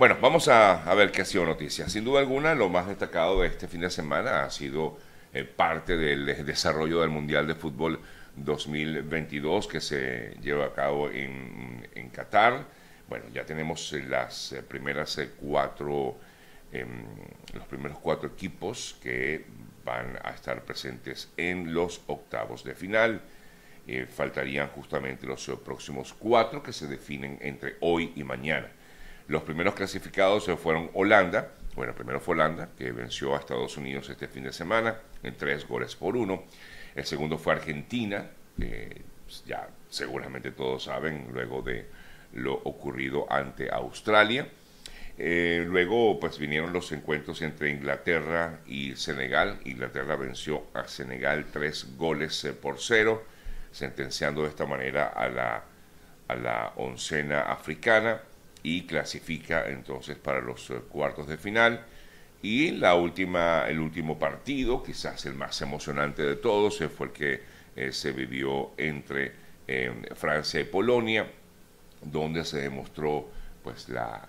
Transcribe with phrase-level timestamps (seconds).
[0.00, 1.86] Bueno, vamos a, ver qué ha sido noticia.
[1.90, 4.96] Sin duda alguna, lo más destacado de este fin de semana ha sido
[5.34, 8.00] eh, parte del desarrollo del Mundial de Fútbol
[8.34, 11.84] 2022 que se lleva a cabo en,
[12.14, 12.64] Qatar.
[13.10, 16.16] Bueno, ya tenemos eh, las eh, primeras cuatro,
[16.72, 17.04] em,
[17.52, 19.44] los primeros cuatro equipos que
[19.84, 23.20] van a estar presentes en los octavos de final.
[24.08, 28.70] faltarían justamente los próximos cuatro que se definen entre hoy y mañana.
[29.30, 34.26] Los primeros clasificados fueron Holanda, bueno, primero fue Holanda, que venció a Estados Unidos este
[34.26, 36.42] fin de semana en tres goles por uno.
[36.96, 38.26] El segundo fue Argentina,
[38.58, 39.02] que
[39.46, 41.86] ya seguramente todos saben, luego de
[42.32, 44.48] lo ocurrido ante Australia.
[45.16, 49.60] Eh, luego, pues vinieron los encuentros entre Inglaterra y Senegal.
[49.64, 53.22] Inglaterra venció a Senegal tres goles eh, por cero,
[53.70, 55.62] sentenciando de esta manera a la,
[56.26, 58.22] a la oncena africana
[58.62, 61.84] y clasifica entonces para los eh, cuartos de final.
[62.42, 67.12] Y la última, el último partido, quizás el más emocionante de todos, eh, fue el
[67.12, 67.40] que
[67.76, 69.50] eh, se vivió entre
[70.16, 71.30] Francia y Polonia,
[72.02, 73.30] donde se demostró
[73.62, 74.26] pues la,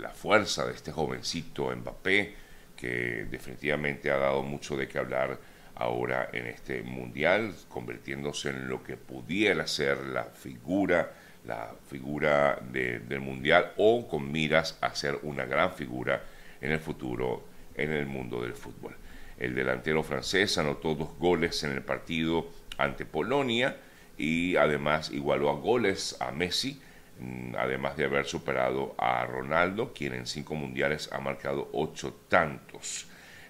[0.00, 2.34] la, fuerza de este jovencito Mbappé,
[2.76, 5.38] que definitivamente ha dado mucho de qué hablar
[5.76, 11.12] ahora en este mundial, convirtiéndose en lo que pudiera ser la figura
[11.44, 16.22] la figura del Mundial o con miras a ser una gran figura
[16.60, 18.94] en el futuro en el mundo del fútbol.
[19.38, 23.76] El delantero francés anotó dos goles en el partido ante Polonia
[24.18, 26.80] y además igualó a goles a Messi,
[27.18, 33.06] mm, además de haber superado a Ronaldo, quien en cinco mundiales ha marcado ocho tantos.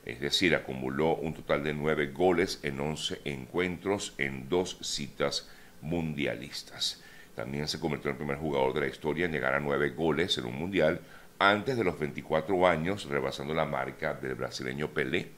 [0.06, 7.02] Es decir, acumuló un total de nueve goles en once encuentros en dos citas mundialistas.
[7.40, 10.36] También se convirtió en el primer jugador de la historia en llegar a nueve goles
[10.36, 11.00] en un mundial
[11.38, 15.30] antes de los 24 años, rebasando la marca del brasileño Pelé,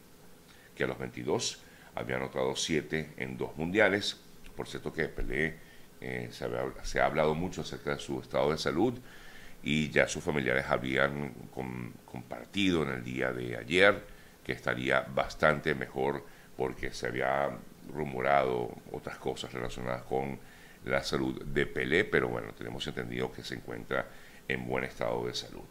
[0.75, 1.63] que a los 22
[1.95, 4.21] había anotado siete en dos mundiales.
[4.57, 5.55] Por cierto que Pelé
[6.01, 8.99] eh, se, ha hablado mucho acerca de su estado de salud
[9.63, 11.33] y ya sus familiares habían
[12.05, 14.03] compartido en el día de ayer
[14.43, 16.27] que estaría bastante mejor
[16.57, 17.49] porque se había
[17.95, 20.41] rumorado otras cosas relacionadas con
[20.85, 24.07] la salud de Pelé, pero bueno, tenemos entendido que se encuentra
[24.49, 25.65] en buen estado de salud.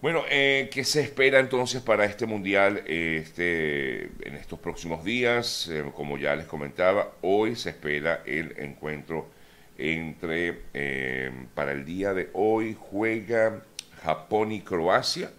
[0.00, 5.68] Bueno, eh, ¿qué se espera entonces para este mundial este, en estos próximos días?
[5.68, 9.30] Eh, como ya les comentaba, hoy se espera el encuentro
[9.78, 13.62] entre, eh, para el día de hoy juega
[14.02, 15.30] Japón y Croacia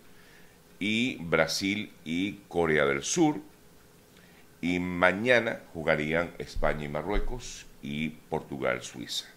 [0.79, 3.39] y Brasil y Corea del Sur.
[4.61, 9.27] Y mañana jugarían España y Marruecos y Portugal-Suiza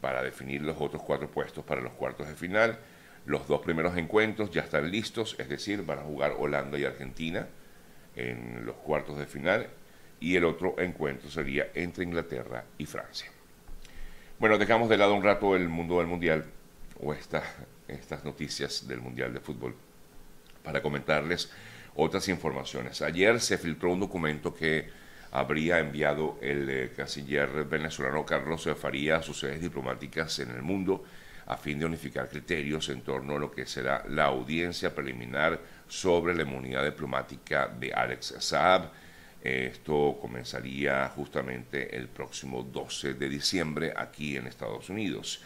[0.00, 2.78] para definir los otros cuatro puestos para los cuartos de final.
[3.26, 7.46] Los dos primeros encuentros ya están listos, es decir, van a jugar Holanda y Argentina
[8.16, 9.68] en los cuartos de final
[10.20, 13.30] y el otro encuentro sería entre Inglaterra y Francia.
[14.38, 16.46] Bueno, dejamos de lado un rato el mundo del Mundial
[16.98, 19.76] o estas noticias del Mundial de Fútbol
[20.64, 21.52] para comentarles
[21.94, 23.02] otras informaciones.
[23.02, 25.01] Ayer se filtró un documento que
[25.32, 31.04] habría enviado el eh, canciller venezolano Carlos Faría a sus sedes diplomáticas en el mundo
[31.46, 36.34] a fin de unificar criterios en torno a lo que será la audiencia preliminar sobre
[36.34, 38.90] la inmunidad diplomática de Alex Saab.
[39.42, 45.42] Esto comenzaría justamente el próximo 12 de diciembre aquí en Estados Unidos.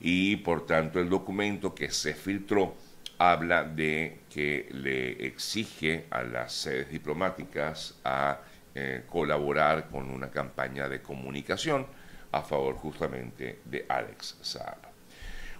[0.00, 2.76] Y por tanto el documento que se filtró
[3.16, 8.40] habla de que le exige a las sedes diplomáticas a
[8.74, 11.86] eh, colaborar con una campaña de comunicación
[12.32, 14.88] a favor justamente de Alex Saab.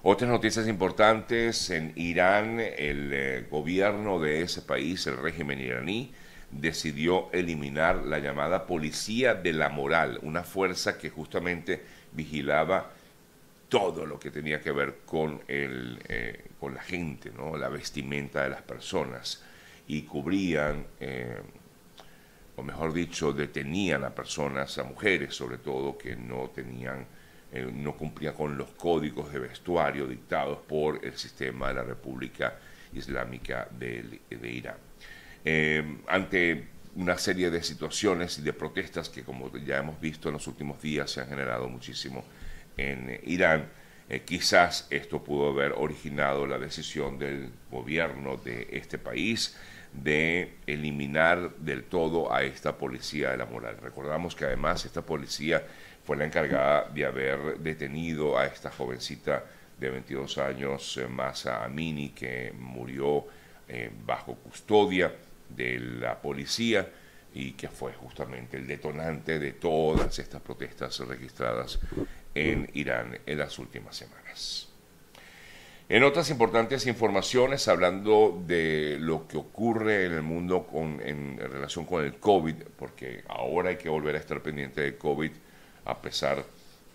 [0.02, 6.12] Otras noticias importantes, en Irán el eh, gobierno de ese país, el régimen iraní,
[6.50, 11.82] decidió eliminar la llamada Policía de la Moral, una fuerza que justamente
[12.12, 12.90] vigilaba
[13.68, 17.56] todo lo que tenía que ver con, el, eh, con la gente, ¿no?
[17.56, 19.42] la vestimenta de las personas,
[19.88, 20.86] y cubrían
[22.58, 27.06] o mejor dicho, detenían a personas, a mujeres sobre todo, que no tenían,
[27.52, 32.58] eh, no cumplían con los códigos de vestuario dictados por el sistema de la República
[32.92, 34.74] Islámica de, Irán.
[35.44, 36.66] Eh, ante
[36.96, 40.82] una serie de situaciones y de protestas que, como ya hemos visto en los últimos
[40.82, 42.24] días, se han generado muchísimo
[42.76, 43.68] en Irán,
[44.08, 49.56] eh, quizás esto pudo haber originado la decisión del gobierno de este país
[49.92, 53.76] de eliminar del todo a esta policía de la moral.
[53.80, 55.64] Recordamos que además esta policía
[56.04, 59.44] fue la encargada de haber detenido a esta jovencita
[59.78, 63.26] de 22 años, Masa Amini, que murió
[64.06, 65.12] bajo custodia
[65.48, 66.88] de la policía
[67.34, 71.78] y que fue justamente el detonante de todas estas protestas registradas
[72.34, 74.67] en Irán en las últimas semanas.
[75.90, 80.68] En otras importantes informaciones, hablando de lo que ocurre en el mundo
[81.02, 85.30] en, relación con el COVID, porque ahora hay que volver a estar pendiente del COVID,
[85.86, 86.44] a pesar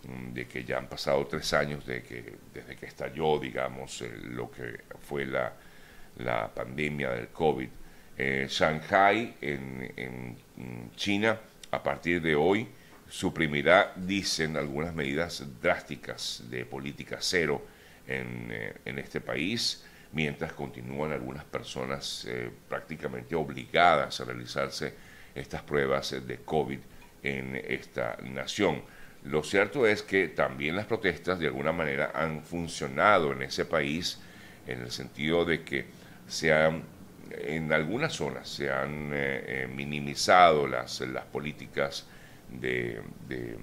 [0.03, 5.25] mm, de que ya han pasado tres años desde que estalló, digamos, lo que fue
[5.25, 5.53] la,
[6.53, 7.69] pandemia del COVID.
[8.15, 11.39] Eh, Shanghai, en, en China,
[11.71, 12.67] a partir de hoy,
[13.09, 17.73] suprimirá, dicen, algunas medidas drásticas de política cero
[18.07, 24.93] eh, en, este país, mientras continúan algunas personas eh, prácticamente obligadas a realizarse
[25.33, 26.79] estas pruebas de COVID
[27.23, 28.83] en esta nación.
[29.23, 34.19] Lo cierto es que también las protestas de alguna manera han funcionado en ese país
[34.67, 35.85] en el sentido de que
[36.27, 36.83] se han,
[37.31, 42.05] en algunas zonas se han eh, minimizado las, las políticas
[42.49, 43.57] de de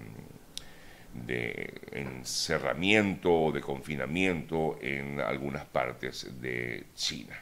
[1.93, 7.37] encerramiento o de confinamiento en algunas partes de China.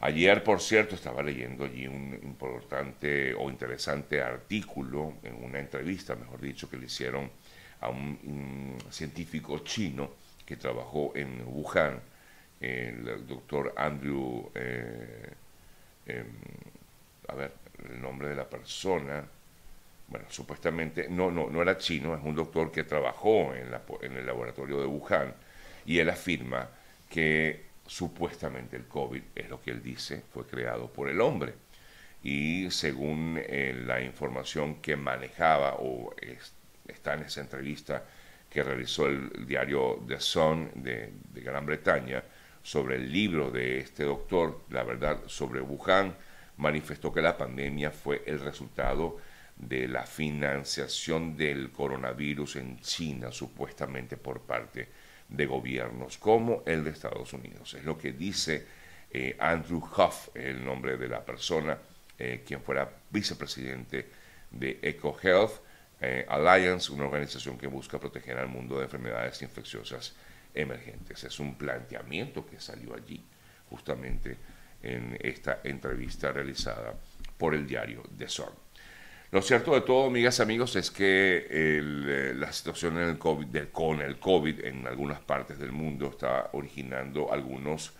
[0.00, 6.40] Ayer, por cierto, estaba leyendo allí un importante o interesante artículo, en una entrevista, mejor
[6.40, 7.30] dicho, que le hicieron
[7.80, 10.10] a un, científico chino
[10.46, 12.00] que trabajó en Wuhan,
[12.60, 15.32] el doctor Andrew, eh,
[16.06, 16.26] em,
[17.28, 17.52] a ver,
[17.88, 19.24] el nombre de la persona,
[20.08, 24.80] bueno, supuestamente, no, no, no era chino, es un doctor que trabajó en, el laboratorio
[24.80, 25.34] de Wuhan
[25.84, 26.68] y él afirma
[27.10, 31.54] que supuestamente el COVID, es lo que él dice, fue creado por el hombre.
[32.22, 36.14] Y según eh, la información que manejaba o
[36.86, 38.04] está en esa entrevista
[38.50, 42.24] que realizó el, diario The Sun de, de Gran Bretaña
[42.62, 46.14] sobre el libro de este doctor, la verdad sobre Wuhan,
[46.56, 49.18] manifestó que la pandemia fue el resultado
[49.58, 54.88] de la financiación del coronavirus en China, supuestamente por parte
[55.28, 57.74] de gobiernos como el de Estados Unidos.
[57.74, 58.66] Es lo que dice
[59.10, 61.76] eh, Andrew Huff, el nombre de la persona,
[62.18, 64.08] eh, quien fuera vicepresidente
[64.50, 65.60] de EcoHealth
[66.00, 70.14] eh, Alliance, una organización que busca proteger al mundo de enfermedades infecciosas
[70.54, 71.24] emergentes.
[71.24, 73.24] Es un planteamiento que salió allí,
[73.68, 74.36] justamente
[74.82, 76.94] en esta entrevista realizada
[77.36, 78.67] por el diario The Sun.
[79.30, 83.64] Lo cierto de todo, amigas y amigos, es que eh, la situación en el COVID,
[83.72, 87.92] con el COVID en algunas partes del mundo está originando algunos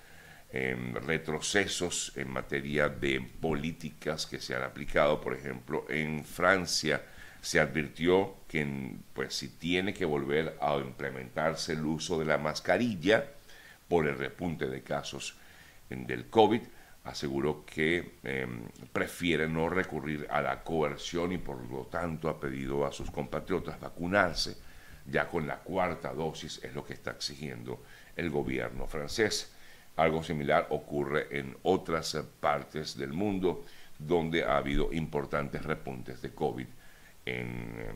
[0.50, 5.20] em, retrocesos en materia de políticas que se han aplicado.
[5.20, 7.02] Por ejemplo, en Francia
[7.42, 13.26] se advirtió que pues, si tiene que volver a implementarse el uso de la mascarilla
[13.86, 15.36] por el repunte de casos
[15.90, 16.62] del COVID,
[17.08, 18.62] aseguró que em,
[18.92, 23.80] prefiere no recurrir a la coerción y por lo tanto ha pedido a sus compatriotas
[23.80, 24.56] vacunarse
[25.06, 27.82] ya con la cuarta dosis, es lo que está exigiendo
[28.14, 29.52] el gobierno francés.
[29.96, 33.64] Algo similar ocurre en otras partes del mundo
[33.98, 36.66] donde ha habido importantes repuntes de COVID
[37.24, 37.86] en,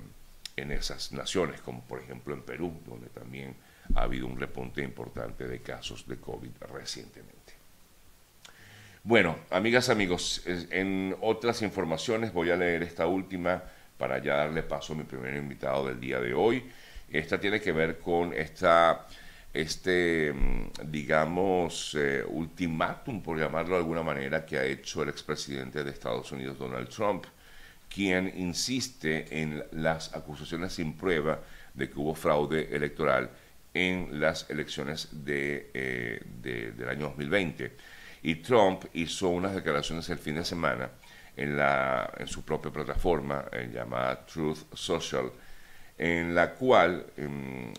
[0.56, 3.54] en esas naciones, como por ejemplo en Perú, donde también
[3.94, 7.41] ha habido un repunte importante de casos de COVID recientemente.
[9.04, 13.60] Bueno, amigas, amigos, en otras informaciones voy a leer esta última
[13.98, 16.62] para ya darle paso a mi primer invitado del día de hoy.
[17.10, 19.08] Esta tiene que ver con esta,
[19.52, 25.82] este, mm, digamos, eh, ultimátum, por llamarlo de alguna manera, que ha hecho el expresidente
[25.82, 27.24] de Estados Unidos, Donald Trump,
[27.92, 31.40] quien insiste en las acusaciones sin prueba
[31.74, 33.30] de que hubo fraude electoral
[33.74, 37.72] en las elecciones de, eh, del año 2020
[38.22, 40.90] y Trump hizo unas declaraciones el fin de semana
[41.36, 45.32] en, su propia plataforma eh, llamada Truth Social,
[45.98, 47.72] en la cual em,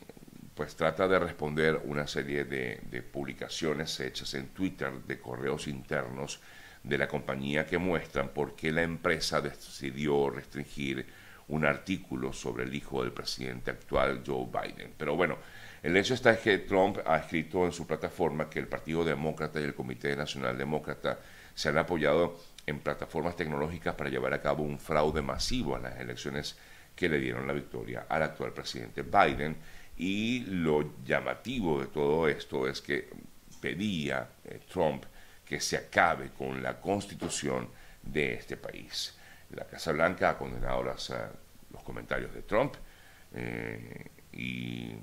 [0.53, 6.39] pues trata de responder una serie de, publicaciones hechas en Twitter de correos internos
[6.83, 11.05] de la compañía que muestran por qué la empresa decidió restringir
[11.47, 14.93] un artículo sobre el hijo del presidente actual, Joe Biden.
[14.97, 15.37] Pero bueno,
[15.81, 19.63] el hecho está que Trump ha escrito en su plataforma que el Partido Demócrata y
[19.63, 21.19] el Comité Nacional Demócrata
[21.53, 25.99] se han apoyado en plataformas tecnológicas para llevar a cabo un fraude masivo en las
[25.99, 26.57] elecciones
[26.95, 29.57] que le dieron la victoria al actual presidente Biden.
[29.97, 33.09] Y lo llamativo de todo esto es que
[33.61, 35.03] pedía eh, Trump
[35.45, 37.67] que se acabe con la constitución
[38.01, 39.15] de este país.
[39.53, 41.13] La Casa Blanca ha condenado las,
[41.71, 42.75] los comentarios de Trump
[43.33, 44.93] eh, y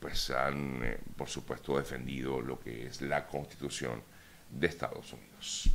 [0.00, 4.02] pues han, por supuesto, defendido lo que es la constitución
[4.50, 5.70] de Estados Unidos.